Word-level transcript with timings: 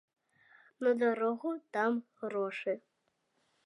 На 0.87 0.91
дарогу 1.03 1.49
дам 1.77 1.93
грошы. 2.21 2.73